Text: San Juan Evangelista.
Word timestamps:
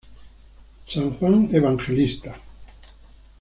San 0.87 1.11
Juan 1.19 1.47
Evangelista. 1.53 2.35